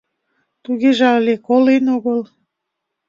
[0.63, 2.19] Тугеже але колен огыл.